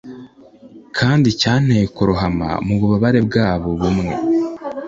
[0.97, 4.13] kandi cyanteye kurohama mububabare bwabo bumwe